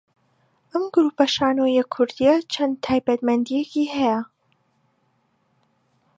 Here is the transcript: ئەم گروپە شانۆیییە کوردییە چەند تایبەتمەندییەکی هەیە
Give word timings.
ئەم 0.71 0.83
گروپە 0.93 1.25
شانۆیییە 1.35 1.83
کوردییە 1.93 2.35
چەند 2.53 2.73
تایبەتمەندییەکی 2.85 3.91
هەیە 3.93 4.21